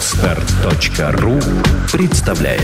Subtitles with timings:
[0.00, 1.38] Отстар.ру
[1.92, 2.62] представляет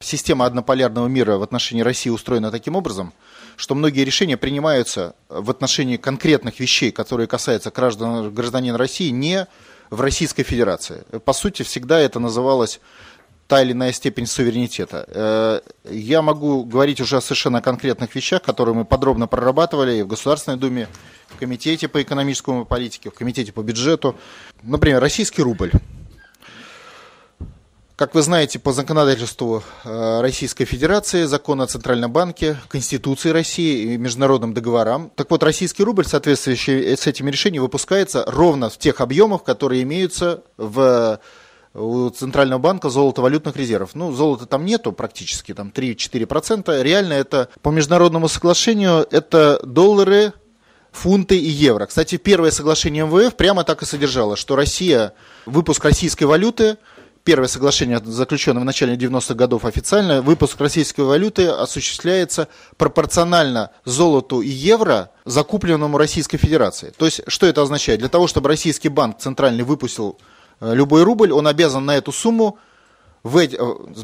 [0.00, 3.12] Система однополярного мира в отношении России устроена таким образом,
[3.56, 9.48] что многие решения принимаются в отношении конкретных вещей, которые касаются граждан, гражданина России, не
[9.90, 11.02] в Российской Федерации.
[11.24, 12.80] По сути, всегда это называлось
[13.46, 15.04] та или иная степень суверенитета.
[15.08, 15.60] Э,
[15.90, 20.56] я могу говорить уже о совершенно конкретных вещах, которые мы подробно прорабатывали и в Государственной
[20.56, 20.88] Думе,
[21.28, 24.16] в Комитете по экономическому политике, в Комитете по бюджету.
[24.62, 25.72] Например, российский рубль.
[27.96, 33.96] Как вы знаете, по законодательству э, Российской Федерации, закон о Центральном банке, Конституции России и
[33.96, 39.44] международным договорам, так вот, российский рубль, соответствующий с этими решениями, выпускается ровно в тех объемах,
[39.44, 41.20] которые имеются в
[41.74, 43.90] у Центрального банка золото-валютных резервов.
[43.94, 46.82] Ну, золота там нету практически, там 3-4%.
[46.82, 50.32] Реально это по международному соглашению это доллары,
[50.92, 51.86] фунты и евро.
[51.86, 55.12] Кстати, первое соглашение МВФ прямо так и содержало, что Россия,
[55.46, 56.78] выпуск российской валюты–
[57.24, 64.48] первое соглашение, заключенное в начале 90-х годов официально, выпуск российской валюты осуществляется пропорционально золоту и
[64.48, 66.92] евро, закупленному Российской Федерацией.
[66.96, 68.00] То есть, что это означает?
[68.00, 70.18] Для того, чтобы российский банк центральный выпустил
[70.72, 72.58] любой рубль, он обязан на эту сумму
[73.22, 73.48] в, э,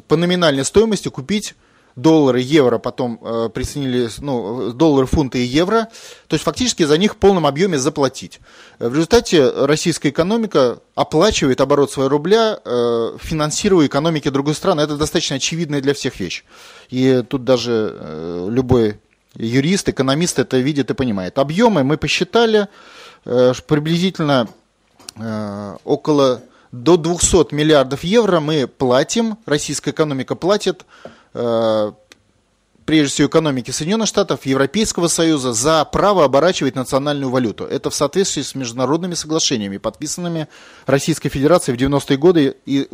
[0.08, 1.54] по номинальной стоимости купить
[1.96, 5.88] доллары, евро, потом э, присоединили ну, доллары, фунты и евро.
[6.28, 8.40] То есть фактически за них в полном объеме заплатить.
[8.78, 14.80] В результате российская экономика оплачивает оборот своего рубля, э, финансируя экономики другой страны.
[14.82, 16.44] Это достаточно очевидная для всех вещь.
[16.88, 18.98] И тут даже э, любой
[19.34, 21.38] юрист, экономист это видит и понимает.
[21.38, 22.68] Объемы мы посчитали
[23.24, 24.48] э, приблизительно
[25.16, 30.84] э, около до 200 миллиардов евро мы платим, российская экономика платит
[31.34, 31.92] Э,
[32.84, 37.64] прежде всего экономики Соединенных Штатов, Европейского Союза за право оборачивать национальную валюту.
[37.64, 40.48] Это в соответствии с международными соглашениями, подписанными
[40.86, 42.88] Российской Федерацией в 90-е годы и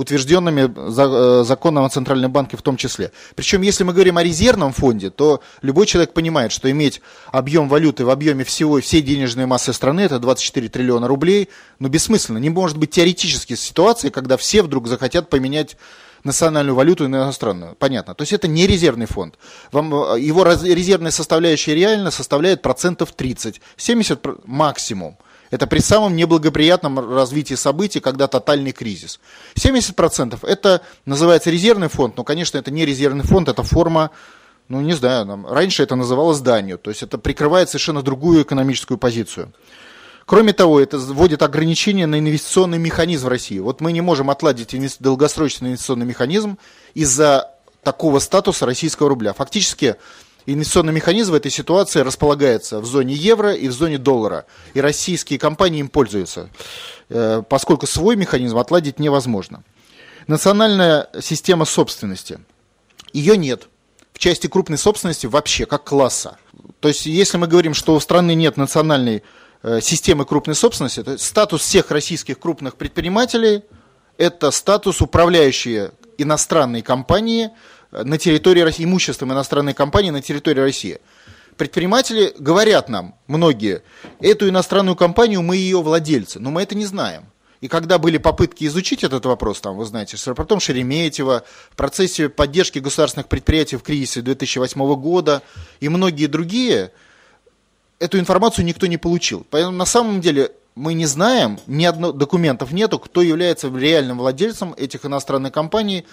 [0.00, 3.12] утвержденными э, законом о Центральном банке в том числе.
[3.34, 8.04] Причем, если мы говорим о резервном фонде, то любой человек понимает, что иметь объем валюты
[8.04, 12.38] в объеме всего, всей денежной массы страны, это 24 триллиона рублей, ну, бессмысленно.
[12.38, 15.76] Не может быть теоретически ситуации, когда все вдруг захотят поменять
[16.24, 17.74] национальную валюту на иностранную.
[17.78, 18.14] Понятно.
[18.14, 19.34] То есть это не резервный фонд.
[19.72, 25.18] Вам, э, его резервная составляющая реально составляет процентов 30, 70 максимум.
[25.50, 29.18] Это при самом неблагоприятном развитии событий, когда тотальный кризис.
[29.56, 34.10] 70% это называется резервный фонд, но, конечно, это не резервный фонд, это форма,
[34.68, 39.52] ну, не знаю, раньше это называлось зданию, то есть это прикрывает совершенно другую экономическую позицию.
[40.24, 43.58] Кроме того, это вводит ограничения на инвестиционный механизм в России.
[43.58, 46.56] Вот мы не можем отладить долгосрочный инвестиционный механизм
[46.94, 47.50] из-за
[47.82, 49.32] такого статуса российского рубля.
[49.32, 49.96] Фактически
[50.46, 54.46] инвестиционный механизм в этой ситуации располагается в зоне евро и в зоне доллара.
[54.74, 56.50] И российские компании им пользуются,
[57.08, 59.62] э, поскольку свой механизм отладить невозможно.
[60.26, 62.40] Национальная система собственности.
[63.12, 63.68] Ее нет.
[64.12, 66.38] В части крупной собственности вообще, как класса.
[66.80, 69.22] То есть, если мы говорим, что у страны нет национальной
[69.62, 73.62] Э, системы крупной собственности, то статус всех российских крупных предпринимателей–
[74.16, 77.50] это статус управляющие иностранные компании
[77.90, 80.98] на территории России, имуществом иностранной компании на территории России.
[81.56, 83.82] Предприниматели говорят нам, многие,
[84.20, 87.24] эту иностранную компанию мы ее владельцы, но мы это не знаем.
[87.60, 92.30] И когда были попытки изучить этот вопрос, там, вы знаете, с аэропортом Шереметьево, в процессе
[92.30, 95.42] поддержки государственных предприятий в кризисе 2008 года
[95.80, 96.92] и многие другие–
[98.00, 99.46] эту информацию никто не получил.
[99.50, 104.74] Поэтому на самом деле мы не знаем, ни одного документов нету, кто является реальным владельцем
[104.76, 106.06] этих иностранных компаний,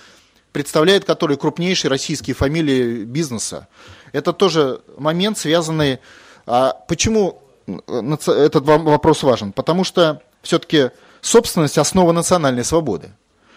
[0.58, 3.68] представляет которые крупнейшие российские фамилии бизнеса.
[4.12, 6.00] Это тоже момент, связанный...
[6.48, 9.52] А почему этот вопрос важен?
[9.52, 10.90] Потому что все-таки
[11.22, 13.12] собственность– основа национальной свободы.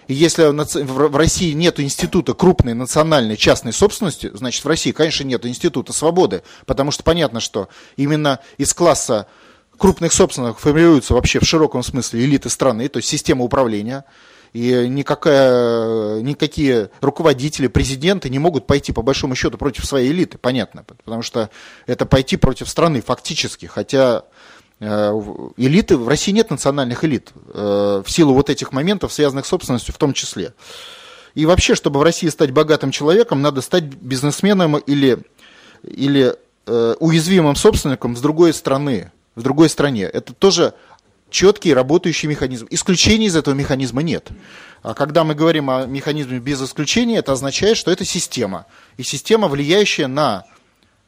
[0.08, 5.46] И если в России нет института крупной национальной частной собственности, значит в России, конечно, нет
[5.46, 9.26] института свободы, потому что понятно, что именно из класса
[9.78, 14.04] крупных собственников формируются вообще в широком смысле элиты страны, то есть система управления,
[14.52, 20.84] и никакая, никакие руководители, президенты не могут пойти, по большому счету, против своей элиты, понятно,
[20.84, 21.50] потому что
[21.86, 24.24] это пойти против страны фактически, хотя
[24.80, 25.12] Э,
[25.58, 29.94] элиты, в России нет национальных элит, э, в силу вот этих моментов, связанных с собственностью
[29.94, 30.54] в том числе.
[31.34, 35.18] И вообще, чтобы в России стать богатым человеком, надо стать бизнесменом или,
[35.82, 36.34] или
[36.66, 40.04] э, уязвимым собственником с другой страны, в другой стране.
[40.04, 40.72] Это тоже
[41.30, 42.66] четкий работающий механизм.
[42.70, 44.28] Исключений из этого механизма нет.
[44.82, 48.66] А когда мы говорим о механизме без исключения, это означает, что это система.
[48.96, 50.44] И система, влияющая на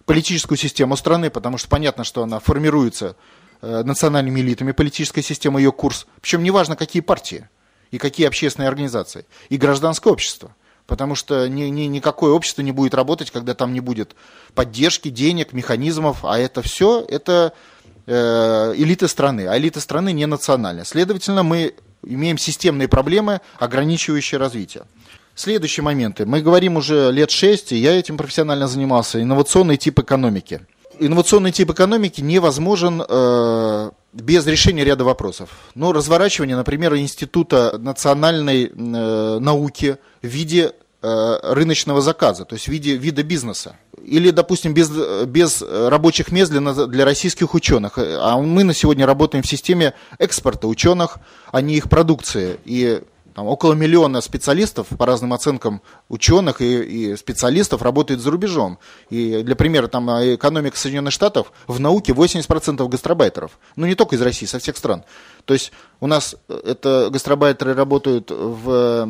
[0.05, 3.17] политическую систему страны, потому что понятно, что она формируется
[3.61, 6.07] э, национальными элитами, политическая система, ее курс.
[6.21, 7.49] Причем неважно, какие партии
[7.91, 9.27] и какие общественные организации.
[9.49, 10.55] И гражданское общество.
[10.87, 14.17] Потому что ни, ни, никакое общество не будет работать, когда там не будет
[14.55, 16.25] поддержки, денег, механизмов.
[16.25, 17.55] А это все, это
[18.07, 19.47] элиты страны.
[19.49, 20.85] А элиты страны не национальные.
[20.85, 24.85] Следовательно, мы имеем системные проблемы, ограничивающие развитие.
[25.35, 26.27] Следующие моменты.
[26.27, 29.23] Мы говорим уже лет шесть, и я этим профессионально занимался.
[29.23, 30.61] Инновационный тип экономики.
[30.99, 35.49] Инновационный тип экономики невозможен э, без решения ряда вопросов.
[35.75, 42.71] Ну, разворачивание, например, института национальной э, науки в виде э, рыночного заказа, то есть в
[42.71, 43.77] виде вида бизнеса.
[44.03, 44.91] Или, допустим, без,
[45.27, 47.99] без рабочих мест для, для российских ученых.
[47.99, 51.19] А мы на сегодня работаем в системе экспорта ученых,
[51.51, 52.59] а не их продукции.
[52.65, 53.03] И
[53.35, 58.79] там около миллиона специалистов, по разным оценкам ученых и, и специалистов, работает за рубежом.
[59.11, 63.59] И для примера, там а, экономика Соединенных Штатов в науке 80% гастробайтеров.
[63.77, 65.05] Ну, не только из России, со всех стран.
[65.45, 69.07] То есть у нас э, это гастробайтеры работают в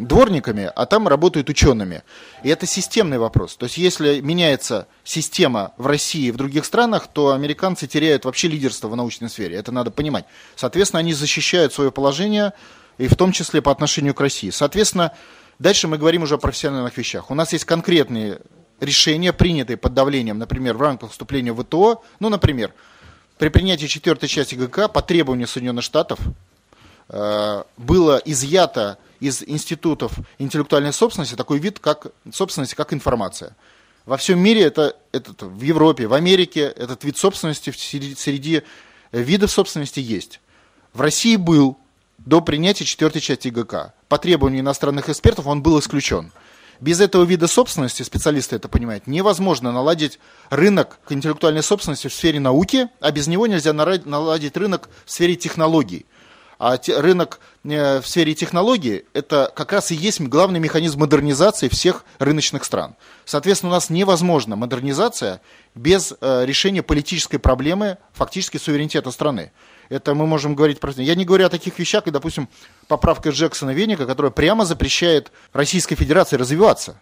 [0.00, 2.02] дворниками, а там работают учеными.
[2.42, 3.56] И это системный вопрос.
[3.56, 8.48] То есть если меняется система в России и в других странах, то американцы теряют вообще
[8.48, 9.56] лидерство в научной сфере.
[9.56, 10.24] Это надо понимать.
[10.56, 12.52] Соответственно, они защищают свое положение
[12.98, 14.50] и в том числе по отношению к России.
[14.50, 15.12] Соответственно,
[15.58, 17.30] дальше мы говорим уже о профессиональных вещах.
[17.30, 18.40] У нас есть конкретные
[18.80, 22.02] решения, принятые под давлением, например, в рамках вступления в ВТО.
[22.18, 22.72] Ну, например,
[23.38, 26.18] при принятии четвертой части ГК по требованию Соединенных Штатов
[27.08, 33.54] э, было изъято из институтов интеллектуальной собственности такой вид, как собственность, как информация.
[34.06, 38.62] Во всем мире это, это в Европе, в Америке этот вид собственности среди
[39.12, 40.40] видов собственности есть.
[40.94, 41.78] В России был
[42.26, 43.94] до принятия четвертой части ГК.
[44.08, 46.32] По требованию иностранных экспертов он был исключен.
[46.80, 50.18] Без этого вида собственности, специалисты это понимают, невозможно наладить
[50.48, 56.06] рынок интеллектуальной собственности в сфере науки, а без него нельзя наладить рынок в сфере технологий.
[56.60, 62.04] А рынок э, в сфере технологий– это как раз и есть главный механизм модернизации всех
[62.18, 62.96] рыночных стран.
[63.24, 65.40] Соответственно, у нас невозможна модернизация
[65.74, 69.52] без э, решения политической проблемы фактически суверенитета страны.
[69.88, 70.92] Это мы можем говорить про...
[70.92, 72.46] Я не говорю о таких вещах, как, допустим,
[72.88, 77.00] поправка Джексона Веника, которая прямо запрещает Российской Федерации развиваться.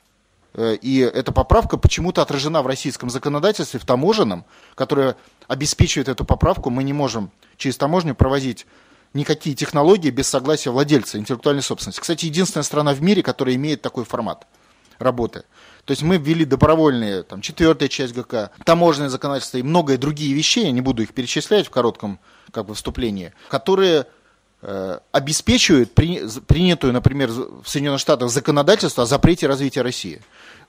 [0.55, 4.45] Э, и эта поправка почему-то отражена в российском законодательстве, в таможенном,
[4.77, 5.17] которое
[5.49, 6.71] обеспечивает эту поправку.
[6.71, 8.67] Мы не можем через таможню провозить
[9.15, 12.01] никакие технологии без согласия владельца интеллектуальной собственности.
[12.01, 14.47] Кстати, единственная страна в мире, которая имеет такой формат
[14.99, 15.45] работы.
[15.85, 20.59] То есть мы ввели добровольные, там, четвертая часть ГК, таможенное законодательство и многое другие вещи,
[20.61, 22.19] я не буду их перечислять в коротком
[22.51, 24.07] как бы вступление, которые
[24.61, 30.21] э, обеспечивают при, принятую, например, в Соединенных Штатах законодательство о запрете развития России.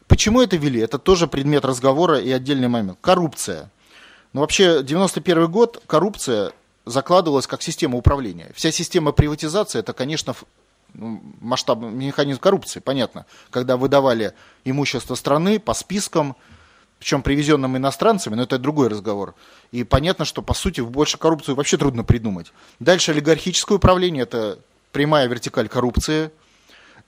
[0.08, 0.80] Почему это ввели?
[0.80, 2.98] Это тоже предмет разговора и отдельный момент.
[3.02, 3.70] Коррупция.
[4.34, 6.52] Ну, вообще, 91 год, коррупция
[6.90, 8.52] закладывалась как система управления.
[8.56, 10.36] Вся система приватизации, это, конечно,
[10.94, 13.26] ну, масштаб, механизм коррупции, понятно.
[13.52, 14.34] Когда выдавали
[14.66, 16.36] имущество страны по спискам,
[17.00, 19.34] причем привезенным иностранцами, но это другой разговор.
[19.72, 22.52] И понятно, что, по сути, больше коррупцию вообще трудно придумать.
[22.80, 24.60] Дальше олигархическое управление– это
[24.92, 26.32] прямая вертикаль коррупции.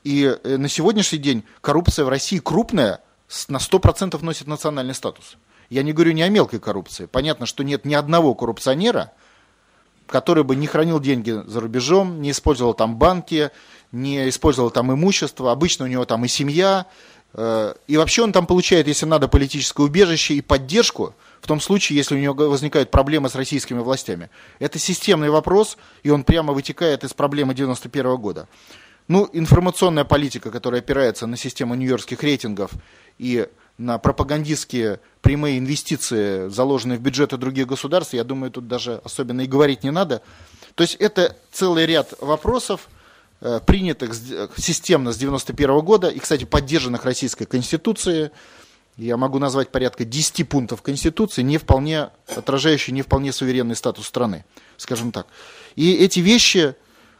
[0.03, 3.01] И э, на сегодняшний день коррупция в России крупная,
[3.49, 5.37] на 100% носит национальный статус.
[5.69, 7.05] Я не говорю не о мелкой коррупции.
[7.05, 9.11] Понятно, что нет ни одного коррупционера,
[10.11, 13.49] который бы не хранил деньги за рубежом, не использовал там банки,
[13.91, 15.51] не использовал там имущество.
[15.51, 16.85] Обычно у него там и семья,
[17.33, 21.97] Э, и вообще он там получает, если надо, политическое убежище и поддержку, в том случае,
[21.97, 24.29] если у него возникают проблемы с российскими властями.
[24.59, 28.47] Это системный вопрос, и он прямо вытекает из проблемы 91 года.
[29.07, 32.71] Ну, информационная политика, которая опирается на систему нью-йоркских рейтингов
[33.17, 33.47] и
[33.81, 39.47] на пропагандистские прямые инвестиции, заложенные в бюджеты других государств, я думаю, тут даже особенно и
[39.47, 40.21] говорить не надо.
[40.75, 42.87] То есть это целый ряд вопросов,
[43.43, 44.13] Э, принятых
[44.55, 48.29] системно с 91 года и, кстати, поддержанных Российской Конституцией.
[48.97, 54.45] Я могу назвать порядка 10 пунктов Конституции, не вполне отражающие не вполне суверенный статус страны,
[54.77, 55.25] скажем так.
[55.75, 56.75] И эти вещи,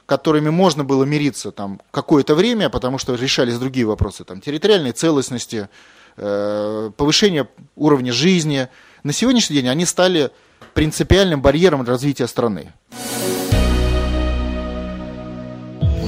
[0.05, 5.69] которыми можно было мириться там какое-то время, потому что решались другие вопросы, там, территориальной целостности,
[6.17, 8.67] э, повышения уровня жизни,
[9.03, 10.31] на сегодняшний день они стали
[10.73, 12.73] принципиальным барьером развития страны.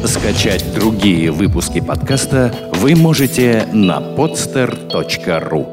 [0.06, 5.73] Скачать другие выпуски подкаста вы можете на podster.ru